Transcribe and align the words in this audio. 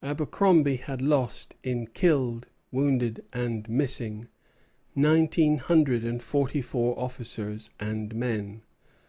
Abercromby 0.00 0.76
had 0.76 1.02
lost 1.02 1.56
in 1.64 1.88
killed, 1.88 2.46
wounded, 2.70 3.24
and 3.32 3.68
missing, 3.68 4.28
nineteen 4.94 5.58
hundred 5.58 6.04
and 6.04 6.22
forty 6.22 6.62
four 6.62 6.96
officers 6.96 7.68
and 7.80 8.14
men. 8.14 8.62